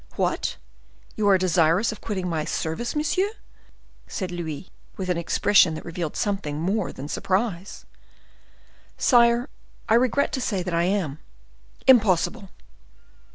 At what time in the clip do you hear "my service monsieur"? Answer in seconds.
2.27-3.29